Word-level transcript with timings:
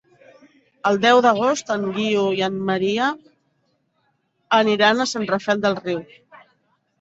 El 0.91 0.95
deu 1.01 1.19
d'agost 1.25 1.69
en 1.75 1.83
Guiu 1.97 2.23
i 2.39 2.41
en 2.47 2.57
Maria 2.69 3.09
aniran 4.61 5.05
a 5.05 5.09
Sant 5.13 5.29
Rafel 5.35 5.63
del 5.69 5.79
Riu. 5.85 6.03